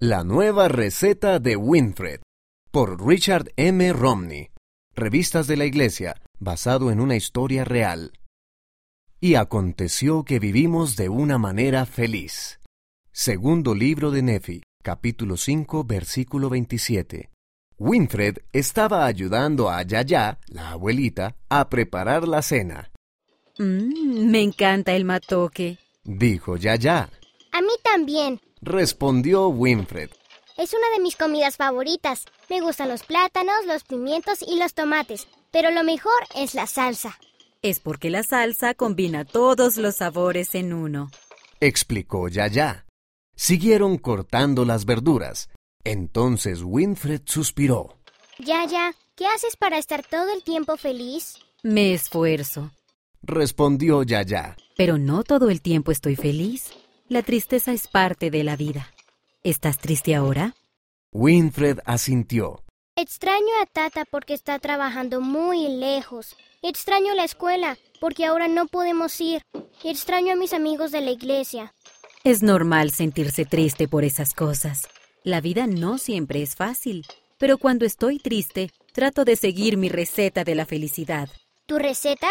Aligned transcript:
La 0.00 0.22
nueva 0.22 0.68
receta 0.68 1.40
de 1.40 1.56
Winfred 1.56 2.20
por 2.70 3.04
Richard 3.04 3.50
M. 3.56 3.92
Romney. 3.92 4.50
Revistas 4.94 5.48
de 5.48 5.56
la 5.56 5.64
Iglesia, 5.64 6.22
basado 6.38 6.92
en 6.92 7.00
una 7.00 7.16
historia 7.16 7.64
real. 7.64 8.12
Y 9.20 9.34
aconteció 9.34 10.22
que 10.22 10.38
vivimos 10.38 10.94
de 10.94 11.08
una 11.08 11.36
manera 11.36 11.84
feliz. 11.84 12.60
Segundo 13.10 13.74
libro 13.74 14.12
de 14.12 14.22
Nefi, 14.22 14.62
capítulo 14.84 15.36
5, 15.36 15.82
versículo 15.82 16.48
27. 16.48 17.30
Winfred 17.76 18.38
estaba 18.52 19.04
ayudando 19.04 19.68
a 19.68 19.82
Yaya, 19.82 20.38
la 20.46 20.70
abuelita, 20.70 21.34
a 21.48 21.68
preparar 21.68 22.28
la 22.28 22.42
cena. 22.42 22.92
Mm, 23.58 24.30
me 24.30 24.42
encanta 24.42 24.94
el 24.94 25.04
matoque. 25.04 25.76
Dijo 26.04 26.56
Yaya. 26.56 27.10
A 27.50 27.60
mí 27.60 27.72
también. 27.82 28.40
Respondió 28.60 29.48
Winfred. 29.48 30.10
Es 30.56 30.72
una 30.74 30.90
de 30.96 31.00
mis 31.02 31.16
comidas 31.16 31.56
favoritas. 31.56 32.24
Me 32.50 32.60
gustan 32.60 32.88
los 32.88 33.04
plátanos, 33.04 33.64
los 33.66 33.84
pimientos 33.84 34.42
y 34.42 34.58
los 34.58 34.74
tomates, 34.74 35.28
pero 35.52 35.70
lo 35.70 35.84
mejor 35.84 36.20
es 36.34 36.54
la 36.54 36.66
salsa. 36.66 37.16
Es 37.62 37.80
porque 37.80 38.10
la 38.10 38.22
salsa 38.22 38.74
combina 38.74 39.24
todos 39.24 39.76
los 39.76 39.96
sabores 39.96 40.54
en 40.54 40.72
uno. 40.72 41.10
Explicó 41.60 42.28
Yaya. 42.28 42.84
Siguieron 43.36 43.98
cortando 43.98 44.64
las 44.64 44.84
verduras. 44.84 45.48
Entonces 45.84 46.62
Winfred 46.62 47.22
suspiró. 47.24 47.96
Yaya, 48.38 48.94
¿qué 49.16 49.26
haces 49.26 49.56
para 49.56 49.78
estar 49.78 50.04
todo 50.04 50.32
el 50.32 50.42
tiempo 50.42 50.76
feliz? 50.76 51.36
Me 51.62 51.92
esfuerzo, 51.94 52.70
Respondió 53.22 54.02
Yaya. 54.04 54.56
pero 54.76 54.96
no 54.98 55.24
todo 55.24 55.50
el 55.50 55.60
tiempo 55.60 55.90
estoy 55.90 56.14
feliz. 56.14 56.70
La 57.08 57.22
tristeza 57.22 57.72
es 57.72 57.88
parte 57.88 58.30
de 58.30 58.44
la 58.44 58.54
vida. 58.54 58.92
¿Estás 59.42 59.78
triste 59.78 60.14
ahora? 60.14 60.54
Winfred 61.10 61.78
asintió. 61.86 62.62
Extraño 62.96 63.48
a 63.62 63.66
Tata 63.66 64.04
porque 64.04 64.34
está 64.34 64.58
trabajando 64.58 65.22
muy 65.22 65.68
lejos. 65.68 66.36
Extraño 66.60 67.14
la 67.14 67.24
escuela 67.24 67.78
porque 67.98 68.26
ahora 68.26 68.46
no 68.46 68.66
podemos 68.66 69.18
ir. 69.22 69.40
Extraño 69.82 70.34
a 70.34 70.36
mis 70.36 70.52
amigos 70.52 70.92
de 70.92 71.00
la 71.00 71.10
iglesia. 71.10 71.72
Es 72.24 72.42
normal 72.42 72.90
sentirse 72.90 73.46
triste 73.46 73.88
por 73.88 74.04
esas 74.04 74.34
cosas. 74.34 74.82
La 75.24 75.40
vida 75.40 75.66
no 75.66 75.96
siempre 75.96 76.42
es 76.42 76.56
fácil, 76.56 77.06
pero 77.38 77.56
cuando 77.56 77.86
estoy 77.86 78.18
triste, 78.18 78.70
trato 78.92 79.24
de 79.24 79.36
seguir 79.36 79.78
mi 79.78 79.88
receta 79.88 80.44
de 80.44 80.54
la 80.54 80.66
felicidad. 80.66 81.30
¿Tu 81.64 81.78
receta? 81.78 82.28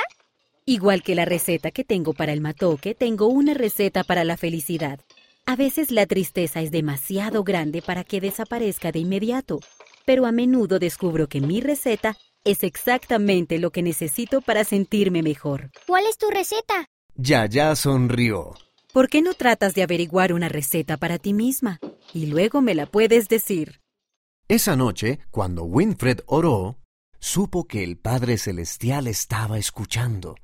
Igual 0.70 1.02
que 1.02 1.16
la 1.16 1.24
receta 1.24 1.72
que 1.72 1.86
tengo 1.86 2.12
para 2.12 2.34
el 2.34 2.42
matoque, 2.42 2.94
tengo 2.94 3.28
una 3.28 3.54
receta 3.54 4.04
para 4.04 4.26
la 4.26 4.36
felicidad. 4.36 5.00
A 5.46 5.56
veces 5.56 5.92
la 5.92 6.06
tristeza 6.06 6.60
es 6.60 6.72
demasiado 6.72 7.46
grande 7.46 7.82
para 7.82 8.04
que 8.04 8.20
desaparezca 8.20 8.92
de 8.92 9.00
inmediato, 9.00 9.62
pero 10.06 10.26
a 10.26 10.34
menudo 10.34 10.78
descubro 10.78 11.30
que 11.30 11.40
mi 11.40 11.62
receta 11.62 12.18
es 12.44 12.64
exactamente 12.64 13.60
lo 13.60 13.72
que 13.72 13.82
necesito 13.82 14.42
para 14.42 14.66
sentirme 14.66 15.24
mejor. 15.24 15.72
¿Cuál 15.88 16.04
es 16.06 16.18
tu 16.18 16.30
receta? 16.30 16.90
Yaya 17.16 17.74
sonrió. 17.78 18.54
¿Por 18.92 19.08
qué 19.08 19.22
no 19.22 19.36
tratas 19.36 19.74
de 19.74 19.84
averiguar 19.84 20.34
una 20.34 20.50
receta 20.50 20.98
para 20.98 21.18
ti 21.18 21.32
misma? 21.32 21.80
Y 22.14 22.26
luego 22.26 22.62
me 22.62 22.76
la 22.76 22.88
puedes 22.88 23.30
decir. 23.30 23.80
Esa 24.50 24.76
noche, 24.76 25.20
cuando 25.32 25.64
Winfred 25.64 26.24
oró, 26.26 26.76
supo 27.20 27.68
que 27.68 27.86
el 27.86 27.98
Padre 27.98 28.38
Celestial 28.38 29.08
estaba 29.08 29.58
escuchando. 29.58 30.36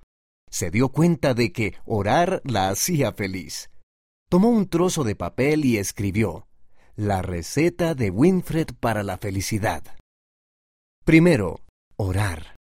Se 0.53 0.69
dio 0.69 0.89
cuenta 0.89 1.33
de 1.33 1.51
que 1.51 1.73
orar 1.83 2.39
la 2.45 2.69
hacía 2.69 3.11
feliz. 3.11 3.71
Tomó 4.29 4.49
un 4.49 4.69
trozo 4.69 5.03
de 5.03 5.15
papel 5.15 5.65
y 5.65 5.79
escribió 5.79 6.47
La 6.95 7.23
receta 7.23 7.95
de 7.95 8.11
Winfred 8.11 8.67
para 8.79 9.01
la 9.01 9.17
felicidad. 9.17 9.83
Primero, 11.05 11.61
orar. 11.95 12.55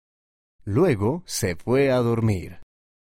Luego 0.63 1.23
se 1.25 1.57
fue 1.57 1.91
a 1.91 1.97
dormir. 1.97 2.61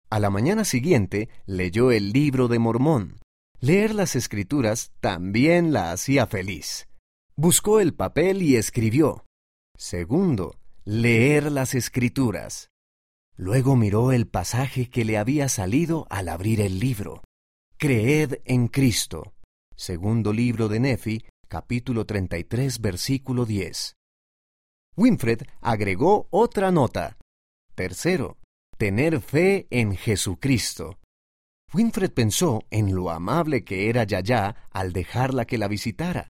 A 0.08 0.18
la 0.18 0.30
mañana 0.30 0.64
siguiente 0.64 1.28
leyó 1.44 1.90
el 1.90 2.12
libro 2.12 2.48
de 2.48 2.58
Mormón. 2.58 3.20
Leer 3.60 3.94
las 3.94 4.16
escrituras 4.16 4.92
también 5.00 5.74
la 5.74 5.92
hacía 5.92 6.26
feliz. 6.26 6.88
Buscó 7.36 7.80
el 7.80 7.92
papel 7.92 8.40
y 8.40 8.56
escribió. 8.56 9.26
Segundo, 9.76 10.56
leer 10.86 11.52
las 11.52 11.74
escrituras. 11.74 12.69
Luego 13.40 13.74
miró 13.74 14.12
el 14.12 14.28
pasaje 14.28 14.90
que 14.90 15.02
le 15.02 15.16
había 15.16 15.48
salido 15.48 16.06
al 16.10 16.28
abrir 16.28 16.60
el 16.60 16.78
libro. 16.78 17.22
Creed 17.78 18.34
en 18.44 18.68
Cristo. 18.68 19.32
Segundo 19.74 20.34
libro 20.34 20.68
de 20.68 20.78
Nefi, 20.78 21.24
capítulo 21.48 22.04
33, 22.04 22.82
versículo 22.82 23.46
10. 23.46 23.94
Winfred 24.94 25.40
agregó 25.62 26.28
otra 26.28 26.70
nota. 26.70 27.16
Tercero, 27.74 28.36
tener 28.76 29.22
fe 29.22 29.66
en 29.70 29.96
Jesucristo. 29.96 30.98
Winfred 31.72 32.12
pensó 32.12 32.60
en 32.68 32.94
lo 32.94 33.08
amable 33.08 33.64
que 33.64 33.88
era 33.88 34.04
Yaya 34.04 34.68
al 34.70 34.92
dejarla 34.92 35.46
que 35.46 35.56
la 35.56 35.66
visitara. 35.66 36.28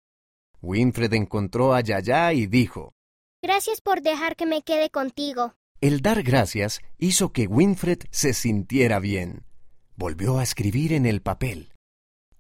Winfred 0.60 1.14
encontró 1.14 1.76
a 1.76 1.82
Yaya 1.82 2.34
y 2.34 2.48
dijo, 2.48 2.94
Gracias 3.44 3.80
por 3.80 4.02
dejar 4.02 4.36
que 4.36 4.48
me 4.48 4.64
quede 4.64 4.90
contigo. 4.90 5.54
El 5.86 6.02
dar 6.02 6.24
gracias 6.24 6.82
hizo 6.98 7.32
que 7.32 7.46
Winfred 7.46 8.00
se 8.10 8.34
sintiera 8.34 9.00
bien. 9.00 9.44
Volvió 9.96 10.40
a 10.40 10.44
escribir 10.44 10.94
en 10.94 11.06
el 11.06 11.22
papel. 11.22 11.74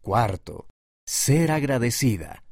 Cuarto, 0.02 0.66
ser 1.06 1.52
agradecida. 1.52 2.44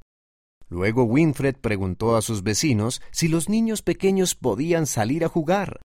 Luego 0.70 1.06
Winfred 1.06 1.56
preguntó 1.56 2.16
a 2.16 2.22
sus 2.22 2.44
vecinos 2.44 3.02
si 3.10 3.28
los 3.28 3.50
niños 3.50 3.82
pequeños 3.82 4.36
podían 4.36 4.86
salir 4.86 5.26
a 5.26 5.30
jugar. 5.30 5.82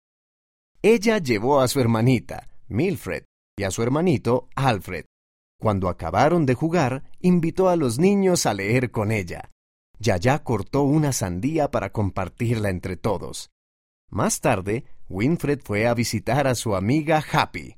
Ella 0.82 1.18
llevó 1.18 1.60
a 1.60 1.68
su 1.68 1.82
hermanita, 1.82 2.48
Milfred, 2.70 3.26
y 3.58 3.64
a 3.64 3.72
su 3.72 3.84
hermanito, 3.84 4.48
Alfred. 4.56 5.04
Cuando 5.60 5.90
acabaron 5.90 6.46
de 6.46 6.54
jugar, 6.54 7.04
invitó 7.20 7.68
a 7.68 7.76
los 7.76 8.00
niños 8.00 8.46
a 8.46 8.54
leer 8.54 8.90
con 8.90 9.12
ella. 9.12 9.52
Yaya 10.00 10.46
cortó 10.46 10.84
una 10.84 11.12
sandía 11.12 11.72
para 11.72 11.92
compartirla 11.92 12.70
entre 12.70 12.96
todos. 12.96 13.50
Más 14.14 14.42
tarde, 14.42 14.86
Winfred 15.10 15.62
fue 15.64 15.88
a 15.88 15.96
visitar 15.96 16.46
a 16.46 16.54
su 16.54 16.76
amiga 16.76 17.24
Happy. 17.32 17.78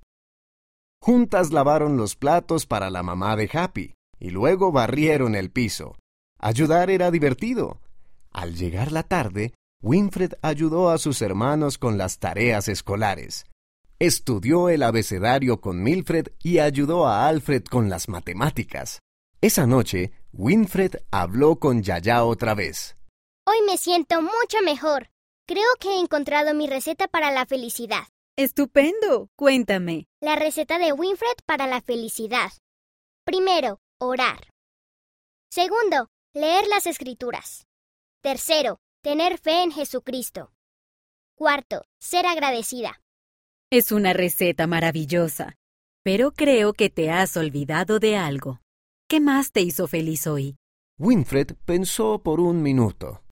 Juntas 1.02 1.54
lavaron 1.54 1.96
los 1.96 2.18
platos 2.18 2.66
para 2.66 2.90
la 2.90 3.04
mamá 3.04 3.38
de 3.38 3.50
Happy 3.54 3.94
y 4.20 4.32
luego 4.32 4.74
barrieron 4.74 5.36
el 5.36 5.50
piso. 5.50 5.96
Ayudar 6.38 6.90
era 6.90 7.10
divertido. 7.10 7.80
Al 8.34 8.54
llegar 8.56 8.92
la 8.92 9.04
tarde, 9.04 9.54
Winfred 9.82 10.34
ayudó 10.42 10.90
a 10.90 10.98
sus 10.98 11.22
hermanos 11.22 11.78
con 11.78 11.98
las 11.98 12.20
tareas 12.20 12.68
escolares. 12.68 13.46
Estudió 13.98 14.68
el 14.68 14.84
abecedario 14.84 15.62
con 15.62 15.82
Milfred 15.82 16.28
y 16.44 16.60
ayudó 16.60 17.08
a 17.08 17.30
Alfred 17.30 17.64
con 17.64 17.88
las 17.90 18.10
matemáticas. 18.10 19.00
Esa 19.40 19.66
noche, 19.66 20.12
Winfred 20.34 20.96
habló 21.12 21.60
con 21.60 21.82
Yaya 21.82 22.26
otra 22.26 22.56
vez. 22.56 22.98
Hoy 23.48 23.58
me 23.66 23.78
siento 23.78 24.22
mucho 24.22 24.62
mejor. 24.66 25.08
Creo 25.48 25.76
que 25.80 25.90
he 25.90 26.00
encontrado 26.00 26.56
mi 26.56 26.66
receta 26.66 27.08
para 27.08 27.32
la 27.32 27.46
felicidad. 27.46 28.08
Estupendo. 28.36 29.30
Cuéntame. 29.36 30.08
La 30.20 30.36
receta 30.36 30.80
de 30.80 30.92
Winfred 30.92 31.36
para 31.46 31.68
la 31.68 31.82
felicidad. 31.82 32.52
Primero, 33.26 33.80
orar. 34.00 34.50
Segundo, 35.52 36.10
leer 36.34 36.68
las 36.68 36.88
escrituras. 36.88 37.68
Tercero, 38.22 38.80
tener 39.04 39.38
fe 39.38 39.62
en 39.62 39.72
Jesucristo. 39.72 40.52
Cuarto, 41.36 41.86
ser 42.00 42.26
agradecida. 42.26 43.00
Es 43.72 43.92
una 43.92 44.14
receta 44.14 44.66
maravillosa, 44.66 45.56
pero 46.04 46.32
creo 46.32 46.74
que 46.74 46.90
te 46.90 47.12
has 47.12 47.38
olvidado 47.38 48.00
de 48.00 48.18
algo. 48.18 48.62
¿Qué 49.08 49.20
más 49.20 49.52
te 49.52 49.62
hizo 49.62 49.88
feliz 49.88 50.26
hoy? 50.26 50.58
Winfred 50.98 51.56
pensó 51.66 52.20
por 52.24 52.40
un 52.40 52.64
minuto. 52.64 53.25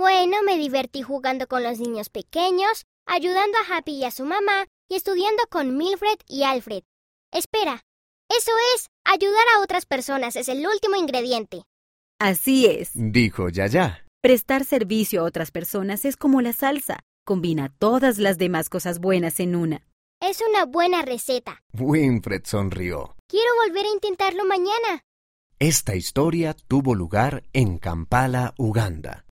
Bueno, 0.00 0.38
me 0.46 0.56
divertí 0.56 1.02
jugando 1.02 1.46
con 1.46 1.62
los 1.62 1.78
niños 1.78 2.08
pequeños, 2.08 2.86
ayudando 3.04 3.58
a 3.58 3.76
Happy 3.76 3.96
y 3.96 4.04
a 4.04 4.10
su 4.10 4.24
mamá 4.24 4.64
y 4.88 4.94
estudiando 4.94 5.42
con 5.50 5.76
Milfred 5.76 6.16
y 6.26 6.44
Alfred. 6.44 6.84
Espera, 7.30 7.84
eso 8.30 8.50
es, 8.74 8.86
ayudar 9.04 9.44
a 9.54 9.60
otras 9.60 9.84
personas 9.84 10.36
es 10.36 10.48
el 10.48 10.66
último 10.66 10.96
ingrediente. 10.96 11.64
Así 12.18 12.64
es. 12.64 12.92
Dijo 12.94 13.50
Yaya. 13.50 14.06
Prestar 14.22 14.64
servicio 14.64 15.20
a 15.20 15.24
otras 15.24 15.50
personas 15.50 16.06
es 16.06 16.16
como 16.16 16.40
la 16.40 16.54
salsa. 16.54 17.00
Combina 17.26 17.70
todas 17.78 18.16
las 18.16 18.38
demás 18.38 18.70
cosas 18.70 19.00
buenas 19.00 19.38
en 19.38 19.54
una. 19.54 19.86
Es 20.22 20.38
una 20.40 20.64
buena 20.64 21.02
receta. 21.02 21.62
Winfred 21.78 22.46
sonrió. 22.46 23.16
Quiero 23.28 23.50
volver 23.66 23.84
a 23.84 23.92
intentarlo 23.92 24.46
mañana. 24.46 25.04
Esta 25.58 25.94
historia 25.94 26.54
tuvo 26.54 26.94
lugar 26.94 27.42
en 27.52 27.76
Kampala, 27.76 28.54
Uganda. 28.56 29.26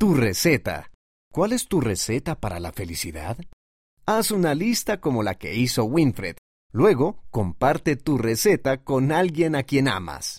Tu 0.00 0.14
receta. 0.14 0.90
¿Cuál 1.30 1.52
es 1.52 1.68
tu 1.68 1.78
receta 1.82 2.40
para 2.40 2.58
la 2.58 2.72
felicidad? 2.72 3.36
Haz 4.06 4.30
una 4.30 4.54
lista 4.54 4.98
como 4.98 5.22
la 5.22 5.34
que 5.34 5.54
hizo 5.54 5.84
Winfred. 5.84 6.36
Luego, 6.72 7.22
comparte 7.30 7.96
tu 7.96 8.16
receta 8.16 8.82
con 8.82 9.12
alguien 9.12 9.54
a 9.54 9.62
quien 9.62 9.88
amas. 9.88 10.38